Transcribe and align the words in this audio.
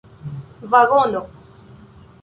vagono 0.71 1.21